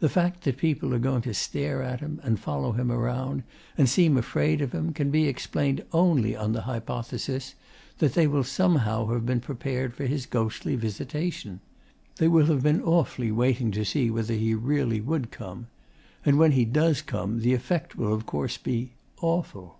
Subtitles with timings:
[0.00, 3.42] The fact that people are going to stare at him, and follow him around,
[3.78, 7.54] and seem afraid of him, can be explained only on the hypothesis
[7.96, 11.60] that they will somehow have been prepared for his ghostly visitation.
[12.16, 15.68] They will have been awfully waiting to see whether he really would come.
[16.22, 18.92] And when he does come the effect will of course be
[19.22, 19.78] awful.